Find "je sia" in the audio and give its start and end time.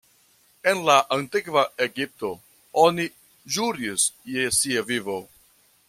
4.39-4.87